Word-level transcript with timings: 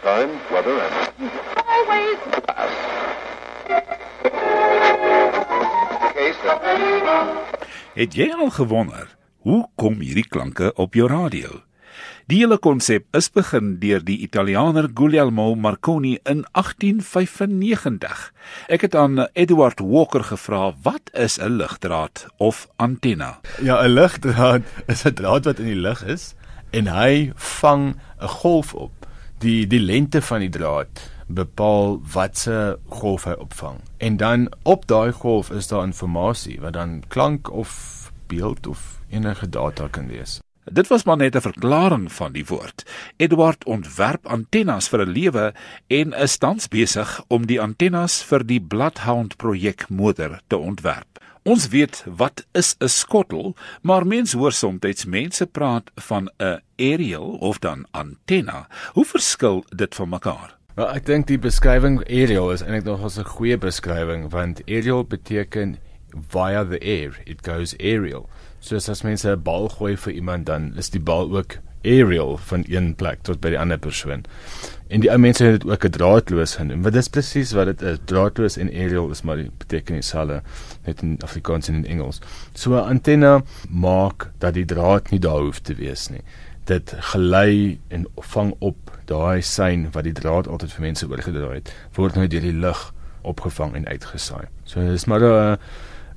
Time, 0.00 0.30
weather, 0.50 0.78
and 0.80 1.30
Always. 1.68 2.18
case. 6.14 6.40
Het 7.94 8.14
jy 8.16 8.30
al 8.32 8.50
gewonder 8.50 9.10
hoe 9.44 9.66
kom 9.76 10.00
hierdie 10.00 10.24
klanke 10.28 10.72
op 10.80 10.94
jou 10.96 11.08
radio? 11.10 11.60
Die 12.30 12.38
hele 12.40 12.56
konsep 12.62 13.04
is 13.18 13.28
begin 13.34 13.74
deur 13.82 14.00
die 14.06 14.16
Italianer 14.24 14.88
Guglielmo 14.94 15.54
Marconi 15.54 16.14
in 16.24 16.44
1895. 16.56 18.30
Ek 18.72 18.86
het 18.86 18.94
aan 18.96 19.26
Edward 19.34 19.82
Walker 19.84 20.24
gevra 20.24 20.72
wat 20.82 21.10
is 21.12 21.36
'n 21.38 21.58
ligdraad 21.60 22.26
of 22.38 22.68
antenna? 22.76 23.40
Ja, 23.60 23.82
'n 23.84 23.92
ligdraad 23.92 24.62
is 24.86 25.04
'n 25.04 25.14
draad 25.14 25.44
wat 25.44 25.58
in 25.58 25.66
die 25.66 25.82
lug 25.88 26.04
is 26.04 26.34
en 26.70 26.86
hy 26.86 27.32
vang 27.36 27.96
'n 28.20 28.28
golf 28.28 28.74
op. 28.74 29.01
Die 29.42 29.66
die 29.66 29.80
lengte 29.80 30.20
van 30.22 30.38
die 30.44 30.52
draad 30.54 31.00
bepaal 31.26 31.96
watse 32.12 32.78
golf 32.94 33.24
hy 33.26 33.32
opvang. 33.42 33.80
En 33.98 34.16
dan 34.16 34.46
op 34.62 34.86
daai 34.86 35.10
golf 35.12 35.50
is 35.50 35.66
daar 35.66 35.82
inligting 35.82 36.60
wat 36.62 36.76
dan 36.78 37.02
klank 37.08 37.50
of 37.50 37.72
beeld 38.30 38.66
of 38.66 39.00
enige 39.10 39.48
data 39.48 39.88
kan 39.90 40.06
wees. 40.06 40.38
Dit 40.64 40.88
was 40.88 41.04
maar 41.04 41.16
net 41.16 41.36
'n 41.36 41.40
verklaring 41.40 42.12
van 42.12 42.32
die 42.32 42.46
woord. 42.46 42.84
Edward 43.16 43.64
ontwerp 43.64 44.26
antennes 44.26 44.88
vir 44.88 45.06
'n 45.06 45.10
lewe 45.10 45.54
en 45.86 46.12
is 46.12 46.36
tans 46.36 46.68
besig 46.68 47.24
om 47.28 47.46
die 47.46 47.60
antennes 47.60 48.22
vir 48.22 48.46
die 48.46 48.60
Bloodhound 48.60 49.36
projek 49.36 49.88
motor 49.88 50.40
te 50.46 50.56
ontwerp. 50.56 51.12
Ons 51.42 51.68
weet 51.68 52.04
wat 52.06 52.46
is 52.52 52.76
'n 52.78 52.88
skottel, 52.88 53.56
maar 53.82 54.06
mense 54.06 54.36
hoor 54.36 54.52
soms 54.52 55.04
mense 55.04 55.46
praat 55.46 55.90
van 55.94 56.30
'n 56.38 56.60
aerial 56.76 57.30
of 57.40 57.58
dan 57.58 57.86
antenna. 57.90 58.68
Hoe 58.92 59.04
verskil 59.04 59.64
dit 59.68 59.94
van 59.94 60.08
mekaar? 60.08 60.56
Wel, 60.74 60.88
ek 60.94 61.06
dink 61.06 61.26
die 61.26 61.38
beskrywing 61.38 61.98
aerial 62.08 62.52
is 62.52 62.62
eintlik 62.62 62.84
nog 62.84 63.18
'n 63.18 63.24
goeie 63.24 63.58
beskrywing 63.58 64.30
want 64.30 64.62
aerial 64.66 65.04
beteken 65.04 65.76
via 66.28 66.64
the 66.64 66.78
air. 66.80 67.20
It 67.24 67.46
goes 67.46 67.74
aerial. 67.78 68.28
So 68.62 68.76
as 68.76 69.02
mense 69.02 69.26
'n 69.26 69.42
bal 69.42 69.68
gooi 69.68 69.96
vir 69.96 70.12
iemand 70.12 70.46
dan 70.46 70.72
is 70.78 70.90
die 70.90 71.00
bal 71.00 71.36
ook 71.36 71.58
aerial 71.82 72.36
van 72.36 72.64
een 72.68 72.94
plek 72.94 73.24
tot 73.26 73.40
by 73.40 73.50
die 73.50 73.58
ander 73.58 73.78
persoon. 73.78 74.22
En 74.86 75.02
die 75.02 75.10
ou 75.10 75.18
mense 75.18 75.42
het 75.44 75.60
dit 75.60 75.70
ook 75.70 75.84
'n 75.84 75.90
draadloos 75.90 76.54
genoem. 76.56 76.82
Wat 76.82 76.92
dis 76.92 77.08
presies 77.08 77.52
wat 77.52 77.66
dit 77.66 77.82
is. 77.82 77.98
Draadloos 78.04 78.56
en 78.56 78.70
aerial 78.70 79.10
is 79.10 79.22
maar 79.22 79.36
die 79.36 79.50
beteken 79.58 79.94
dieselfde 79.94 80.42
net 80.84 81.02
in 81.02 81.18
Afrikaans 81.22 81.68
en 81.68 81.74
in 81.74 81.86
Engels. 81.86 82.20
So 82.54 82.74
'n 82.74 82.88
antenna 82.88 83.42
maak 83.68 84.30
dat 84.38 84.54
die 84.54 84.64
draad 84.64 85.10
nie 85.10 85.20
daar 85.20 85.40
hoef 85.40 85.58
te 85.58 85.74
wees 85.74 86.08
nie. 86.08 86.22
Dit 86.64 86.94
gelei 86.98 87.80
en 87.88 88.06
vang 88.16 88.54
op 88.58 88.98
daai 89.04 89.42
sein 89.42 89.88
wat 89.92 90.04
die 90.04 90.12
draad 90.12 90.48
altyd 90.48 90.72
vir 90.72 90.80
mense 90.80 91.08
oorgedra 91.08 91.52
het, 91.52 91.74
word 91.94 92.14
nou 92.14 92.26
deur 92.26 92.40
die 92.40 92.52
lug 92.52 92.94
opgevang 93.22 93.74
en 93.74 93.86
uitgesaai. 93.86 94.46
So 94.64 94.80
dis 94.80 95.04
maar 95.04 95.20
'n 95.20 95.58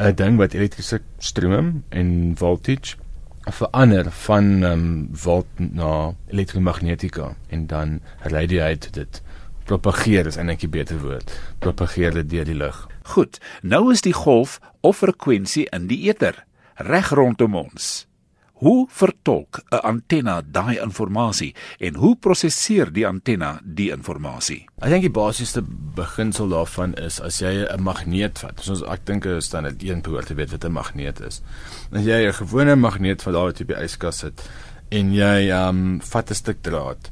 'n 0.00 0.14
ding 0.14 0.36
wat 0.38 0.54
elektriese 0.54 1.00
stroom 1.18 1.84
en 1.88 2.32
voltage 2.36 2.96
verander 3.40 4.10
van 4.10 4.62
ehm 4.64 4.72
um, 4.72 5.08
volt 5.12 5.46
na 5.56 6.14
elektromagnetika 6.26 7.36
en 7.48 7.66
dan 7.66 8.00
uit 8.60 8.94
dit 8.94 9.22
propageer 9.64 10.26
is 10.26 10.36
eintlik 10.36 10.62
'n 10.62 10.70
beter 10.70 10.98
woord 11.00 11.40
propageer 11.58 12.12
dit 12.12 12.30
deur 12.30 12.44
die 12.44 12.54
lug. 12.54 12.88
Goed, 13.02 13.40
nou 13.62 13.92
is 13.92 14.00
die 14.00 14.12
golf 14.12 14.60
of 14.80 14.96
frekwensie 14.96 15.68
in 15.70 15.86
die 15.86 16.08
eter 16.08 16.44
reg 16.74 17.10
rondom 17.10 17.54
ons. 17.54 18.09
Hoe 18.60 18.86
vertolk 18.92 19.62
'n 19.70 19.80
antenna 19.88 20.42
daai 20.44 20.76
inligting 20.78 21.54
en 21.78 21.94
hoe 21.94 22.16
prosesseer 22.16 22.92
die 22.92 23.06
antenna 23.06 23.60
die 23.64 23.90
inligting? 23.90 24.68
Ek 24.82 24.90
dink 24.90 25.02
die 25.02 25.10
basiese 25.10 25.62
beginsel 25.96 26.48
daarvan 26.48 26.94
is 26.94 27.20
as 27.20 27.40
jy 27.40 27.64
'n 27.64 27.82
magneet 27.82 28.38
vat. 28.38 28.60
Soos 28.60 28.82
ek 28.82 29.06
dink 29.06 29.24
is 29.24 29.48
dan 29.48 29.64
dit 29.64 29.82
een 29.88 30.02
behoort 30.02 30.26
te 30.26 30.34
weet 30.34 30.50
wat 30.50 30.64
'n 30.64 30.72
magneet 30.72 31.20
is. 31.20 31.40
As 31.92 32.04
jy 32.04 32.28
'n 32.28 32.32
gewone 32.32 32.76
magneet 32.76 33.22
van 33.22 33.36
op 33.36 33.56
die 33.56 33.76
yskas 33.76 34.18
sit 34.18 34.50
en 34.90 35.14
jy 35.14 35.48
ehm 35.48 35.68
um, 35.68 36.00
vat 36.00 36.30
'n 36.30 36.34
stuk 36.34 36.62
draad 36.62 37.10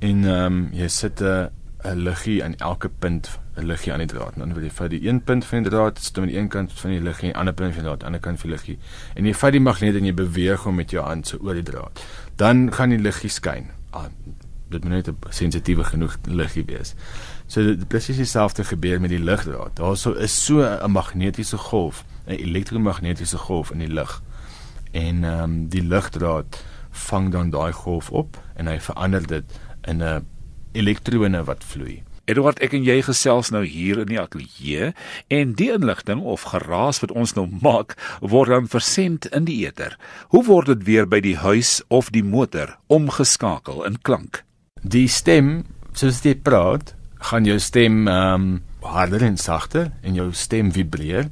en 0.00 0.24
ehm 0.24 0.46
um, 0.46 0.70
jy 0.72 0.88
sit 0.88 1.20
'n 1.20 1.50
'n 1.84 1.96
liggie 1.96 2.44
aan 2.44 2.56
elke 2.56 2.88
punt 2.88 3.38
'n 3.56 3.66
liggie 3.66 3.92
aan 3.92 3.98
die 3.98 4.06
draad. 4.06 4.32
Dan 4.36 4.54
wil 4.54 4.62
jy 4.62 4.70
vat 4.70 4.90
die 4.90 5.08
een 5.08 5.22
punt 5.24 5.44
van 5.44 5.62
die 5.62 5.70
draad, 5.70 5.98
sit 5.98 6.18
aan 6.18 6.26
die 6.26 6.38
een 6.38 6.48
kant 6.48 6.72
van 6.72 6.90
die 6.90 7.00
liggie 7.00 7.22
en 7.28 7.32
die 7.32 7.38
ander 7.38 7.54
punt 7.54 7.74
van 7.74 7.82
die 7.82 7.88
draad 7.88 8.04
aan 8.04 8.12
die 8.12 8.20
ander 8.20 8.20
kant 8.20 8.40
van 8.40 8.50
die 8.50 8.58
liggie. 8.58 8.78
En 9.14 9.24
jy 9.24 9.34
vat 9.34 9.52
die 9.52 9.60
magneet 9.60 9.94
en 9.94 10.04
jy 10.04 10.14
beweeg 10.14 10.62
hom 10.62 10.74
met 10.74 10.90
jou 10.90 11.04
hand 11.04 11.26
so 11.26 11.38
oor 11.40 11.54
die 11.54 11.62
draad. 11.62 12.04
Dan 12.36 12.72
gaan 12.72 12.88
die 12.88 12.98
liggie 12.98 13.30
skyn. 13.30 13.70
Ah, 13.90 14.04
dit 14.68 14.84
moet 14.84 14.92
net 14.92 15.08
'n 15.08 15.16
sensitiewe 15.28 15.84
genoeg 15.84 16.16
liggie 16.24 16.64
wees. 16.64 16.94
So 17.46 17.62
dit 17.62 17.88
presies 17.88 18.16
dieselfde 18.16 18.64
gebeur 18.64 19.00
met 19.00 19.10
die 19.10 19.22
ligdraad. 19.22 19.76
Daar 19.76 19.96
so 19.96 20.12
is 20.12 20.44
so 20.44 20.62
'n 20.62 20.90
magnetiese 20.90 21.56
golf, 21.56 22.04
'n 22.26 22.32
elektromagnetiese 22.32 23.38
golf 23.38 23.70
in 23.70 23.78
die 23.78 23.92
lug. 23.92 24.22
En 24.92 25.24
ehm 25.24 25.42
um, 25.42 25.68
die 25.68 25.82
ligdraad 25.82 26.64
vang 26.90 27.32
dan 27.32 27.50
daai 27.50 27.72
golf 27.72 28.10
op 28.10 28.42
en 28.54 28.66
hy 28.66 28.80
verander 28.80 29.26
dit 29.26 29.44
in 29.82 30.02
'n 30.02 30.26
elektrone 30.76 31.42
wat 31.48 31.64
vloei. 31.64 32.02
Eduard, 32.26 32.58
ek 32.58 32.72
en 32.74 32.82
jy 32.82 32.96
gesels 33.06 33.52
nou 33.54 33.60
hier 33.62 34.00
in 34.02 34.08
die 34.10 34.18
ateljee 34.18 34.88
en 35.30 35.52
die 35.54 35.68
inligting 35.70 36.24
of 36.26 36.48
geraas 36.50 36.98
wat 37.04 37.12
ons 37.14 37.36
nou 37.36 37.44
maak 37.62 37.94
word 38.18 38.50
dan 38.50 38.66
versend 38.66 39.28
in 39.30 39.46
die 39.46 39.60
eter. 39.62 39.94
Hoe 40.34 40.42
word 40.48 40.72
dit 40.72 40.82
weer 40.88 41.06
by 41.06 41.20
die 41.22 41.36
huis 41.38 41.78
of 41.86 42.10
die 42.10 42.24
motor 42.26 42.74
omgeskakel 42.90 43.84
in 43.86 44.00
klank? 44.02 44.42
Die 44.82 45.06
stem, 45.06 45.68
soos 45.94 46.18
jy 46.26 46.34
praat, 46.34 46.96
gaan 47.30 47.46
jou 47.46 47.60
stem 47.62 48.08
ehm 48.10 48.34
um, 48.34 48.48
harder 48.86 49.22
en 49.26 49.38
sagter 49.38 49.88
en 50.06 50.14
jou 50.14 50.28
stem 50.30 50.68
vibreer 50.70 51.30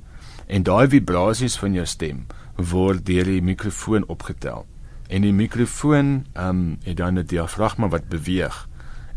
en 0.51 0.65
daai 0.67 0.89
vibrasies 0.91 1.55
van 1.61 1.75
jou 1.75 1.85
stem 1.87 2.25
word 2.59 3.05
deur 3.07 3.27
die 3.31 3.43
mikrofoon 3.43 4.07
opgetel. 4.11 4.63
En 5.11 5.27
die 5.27 5.35
mikrofoon 5.35 6.15
ehm 6.35 6.49
um, 6.49 6.79
het 6.87 7.03
dan 7.03 7.19
'n 7.19 7.27
diafragma 7.27 7.91
wat 7.91 8.09
beweeg 8.09 8.63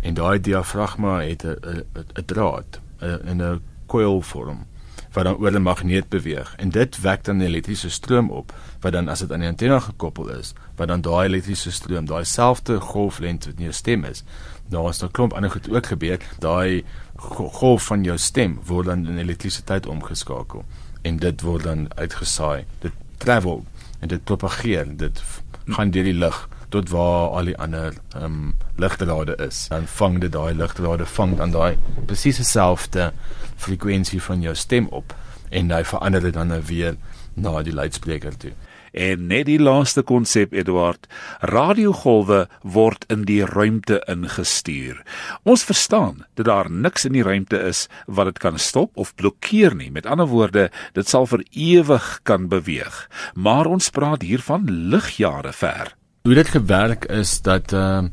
en 0.01 0.13
daai 0.13 0.39
diafragma 0.41 1.21
het 1.21 1.43
'n 1.43 1.83
'n 2.19 2.25
draad 2.25 2.79
in 3.01 3.41
'n 3.41 3.61
coil 3.85 4.21
vorm 4.21 4.65
wat 5.11 5.23
dan 5.23 5.37
oor 5.37 5.51
'n 5.51 5.61
magneet 5.61 6.09
beweeg. 6.09 6.55
En 6.55 6.69
dit 6.69 7.01
wek 7.01 7.23
dan 7.23 7.41
elektriese 7.41 7.89
stroom 7.89 8.29
op 8.29 8.53
wat 8.79 8.91
dan 8.91 9.07
as 9.07 9.19
dit 9.19 9.31
aan 9.31 9.39
die 9.39 9.47
antenna 9.47 9.79
gekoppel 9.79 10.29
is 10.29 10.53
wat 10.75 10.87
dan 10.87 11.01
daai 11.01 11.27
elektriese 11.27 11.71
stroom 11.71 12.05
daai 12.05 12.25
selfde 12.25 12.79
golflengte 12.79 13.49
wat 13.49 13.57
in 13.57 13.63
jou 13.63 13.73
stem 13.73 14.03
is 14.03 14.23
daar 14.69 14.89
is 14.89 15.01
'n 15.03 15.11
klomp 15.11 15.33
ander 15.33 15.51
goed 15.51 15.69
ook 15.69 15.85
gebeur 15.85 16.19
daai 16.39 16.83
golf 17.17 17.85
van 17.85 18.03
jou 18.03 18.17
stem 18.17 18.59
word 18.65 18.85
dan 18.85 19.07
in 19.07 19.17
elektrisiteit 19.17 19.85
omgeskakel. 19.85 20.65
En 21.01 21.17
dit 21.17 21.41
word 21.41 21.63
dan 21.63 21.87
uitgesaai. 21.95 22.65
Dit 22.79 22.91
travel 23.17 23.65
en 23.99 24.07
dit 24.07 24.23
propageer. 24.23 24.97
Dit 24.97 25.21
gaan 25.65 25.91
deur 25.91 26.03
die 26.03 26.13
lug 26.13 26.49
tot 26.69 26.89
waar 26.89 27.29
al 27.38 27.51
die 27.51 27.57
ander 27.57 27.94
ehm 28.16 28.23
um, 28.23 28.55
ligdrade 28.78 29.35
is. 29.47 29.67
Dan 29.67 29.88
vang 29.88 30.19
dit 30.22 30.31
daai 30.31 30.53
ligdrade 30.53 31.05
vang 31.05 31.38
dan 31.38 31.51
daai 31.51 31.78
presies 32.05 32.38
dieselfde 32.38 33.11
frekwensie 33.55 34.22
van 34.22 34.41
jou 34.41 34.55
stem 34.55 34.88
op 34.88 35.16
en 35.50 35.72
hy 35.72 35.83
verander 35.83 36.22
dit 36.22 36.33
dan 36.33 36.47
nou 36.47 36.61
weer 36.67 36.97
na 37.33 37.61
die 37.63 37.73
luidspreker 37.73 38.38
toe. 38.38 38.53
En 38.97 39.27
net 39.29 39.45
die 39.45 39.59
laaste 39.61 40.01
konsep 40.01 40.53
Eduard, 40.57 41.06
radiogolwe 41.45 42.47
word 42.63 43.06
in 43.13 43.27
die 43.29 43.44
ruimte 43.45 44.00
ingestuur. 44.09 45.03
Ons 45.44 45.66
verstaan 45.67 46.23
dat 46.39 46.47
daar 46.50 46.72
niks 46.72 47.06
in 47.06 47.13
die 47.13 47.25
ruimte 47.25 47.59
is 47.61 47.85
wat 48.07 48.31
dit 48.31 48.41
kan 48.41 48.57
stop 48.57 48.97
of 48.97 49.13
blokkeer 49.16 49.75
nie. 49.75 49.91
Met 49.91 50.09
ander 50.09 50.29
woorde, 50.31 50.69
dit 50.97 51.07
sal 51.07 51.29
vir 51.29 51.45
ewig 51.51 52.09
kan 52.23 52.50
beweeg. 52.50 53.06
Maar 53.35 53.69
ons 53.69 53.91
praat 53.94 54.25
hier 54.25 54.41
van 54.41 54.66
ligjare 54.66 55.53
ver. 55.53 55.94
Hoe 56.27 56.35
dit 56.35 56.47
gewerk 56.47 57.05
is 57.05 57.41
dat 57.41 57.71
'n 57.71 57.75
uh, 57.75 58.03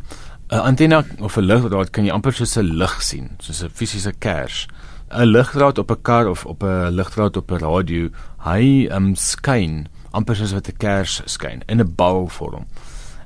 'n 0.48 0.64
antenna 0.70 1.04
of 1.18 1.36
'n 1.36 1.40
ligdraad 1.40 1.90
kan 1.90 2.04
jy 2.04 2.12
amper 2.12 2.32
soos 2.32 2.56
'n 2.56 2.76
lig 2.78 3.02
sien, 3.02 3.30
soos 3.38 3.62
'n 3.62 3.70
fisiese 3.74 4.12
kers. 4.18 4.68
'n 5.10 5.24
Ligdraad 5.24 5.78
op 5.78 5.90
'n 5.90 6.02
kar 6.02 6.26
of 6.28 6.46
op 6.46 6.62
'n 6.62 6.90
ligdraad 6.90 7.36
op 7.36 7.50
'n 7.50 7.58
radio, 7.58 8.08
hy 8.38 8.88
um, 8.90 9.14
skyn 9.14 9.88
amper 10.10 10.36
soos 10.36 10.52
wat 10.52 10.68
'n 10.68 10.76
kers 10.76 11.22
skyn 11.24 11.62
in 11.66 11.80
'n 11.80 11.94
balvorm. 11.96 12.66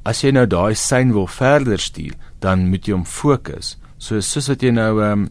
As 0.05 0.21
jy 0.21 0.31
nou 0.31 0.47
daai 0.47 0.75
sein 0.75 1.13
wil 1.13 1.27
verder 1.27 1.79
stuur, 1.79 2.15
dan 2.39 2.69
moet 2.69 2.87
jy 2.87 2.93
hom 2.93 3.05
fokus. 3.05 3.77
So 3.99 4.21
soos 4.21 4.49
wat 4.49 4.63
jy 4.63 4.71
nou 4.71 5.03
'n 5.03 5.13
um, 5.13 5.29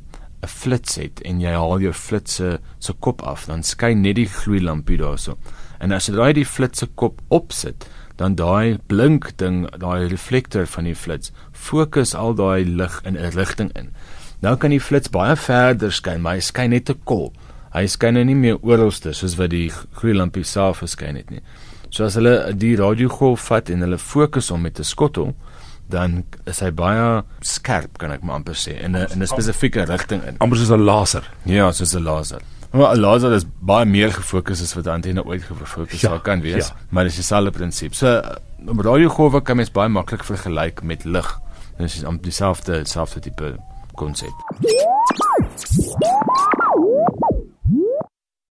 flits 0.47 0.95
het 0.95 1.21
en 1.21 1.39
jy 1.39 1.51
haal 1.51 1.79
jou 1.79 1.93
flitse 1.93 2.59
se 2.79 2.93
kop 2.99 3.21
af, 3.21 3.45
dan 3.45 3.63
skyn 3.63 4.01
net 4.01 4.15
die 4.15 4.29
gloeilampie 4.29 4.97
daarso. 4.97 5.37
En 5.79 5.91
as 5.91 6.05
jy 6.05 6.13
daai 6.13 6.33
die 6.33 6.45
flitse 6.45 6.87
kop 6.95 7.21
opsit, 7.27 7.89
dan 8.17 8.35
daai 8.35 8.77
blink 8.89 9.31
ding, 9.37 9.65
daai 9.77 10.07
reflektor 10.09 10.65
van 10.65 10.83
die 10.89 10.95
flits, 10.95 11.31
fokus 11.51 12.15
al 12.15 12.33
daai 12.37 12.65
lig 12.65 13.01
in 13.05 13.17
'n 13.17 13.31
rigting 13.35 13.71
in. 13.75 13.93
Nou 14.41 14.55
kan 14.55 14.69
die 14.69 14.81
flits 14.81 15.09
baie 15.09 15.35
verder 15.35 15.91
skyn, 15.91 16.21
maar 16.21 16.33
hy 16.37 16.39
skyn 16.41 16.69
net 16.69 16.85
te 16.85 16.93
kol. 16.93 17.33
Hy 17.73 17.85
skyn 17.87 18.13
nou 18.13 18.23
nie 18.23 18.35
meer 18.35 18.57
oralste 18.61 19.13
soos 19.13 19.37
wat 19.37 19.49
die 19.49 19.71
gloeilampie 19.99 20.43
self 20.43 20.77
verskyn 20.77 21.15
het 21.15 21.31
nie. 21.31 21.41
So 21.89 22.05
as 22.05 22.15
hulle 22.15 22.53
die 22.53 22.75
radiogolf 22.75 23.47
vat 23.49 23.69
en 23.69 23.81
hulle 23.85 23.97
fokus 23.97 24.49
hom 24.49 24.61
met 24.61 24.79
'n 24.79 24.83
skottel, 24.83 25.35
dan 25.89 26.23
is 26.45 26.59
hy 26.59 26.71
baie 26.71 27.23
skerp 27.41 27.97
kan 27.97 28.11
ek 28.11 28.23
maar 28.23 28.35
amper 28.35 28.55
sê 28.55 28.75
in 28.83 28.95
'n 28.95 29.07
in 29.11 29.21
'n 29.23 29.27
spesifieke 29.27 29.85
rigting 29.85 30.23
in. 30.23 30.37
amper 30.39 30.57
soos 30.57 30.71
'n 30.71 30.83
laser. 30.83 31.23
Ja, 31.45 31.71
soos 31.71 31.95
'n 31.95 32.03
laser. 32.03 32.41
Maar 32.71 32.97
laser 32.97 33.33
is 33.33 33.45
baie 33.59 33.85
meer 33.85 34.11
gefokus 34.13 34.61
as 34.61 34.73
wat 34.75 34.87
antenne 34.91 35.23
ooit 35.25 35.43
gefokus 35.43 36.01
Ja, 36.01 36.09
sou 36.09 36.19
kan 36.21 36.41
wees, 36.41 36.67
ja. 36.67 36.75
maar 36.89 37.07
dit 37.07 37.11
is 37.15 37.21
dieselfde 37.21 37.51
prinsip. 37.55 37.95
So 37.95 38.21
radiogolwe 38.65 39.41
kan 39.41 39.55
mens 39.55 39.71
baie 39.71 39.89
maklik 39.89 40.23
vergelyk 40.27 40.83
met 40.83 41.03
lig. 41.05 41.29
Dit 41.77 41.93
is 41.93 42.03
amper 42.03 42.23
dieselfde 42.23 42.81
dieselfde 42.83 43.19
tipe 43.19 43.55
konsep. 43.95 44.33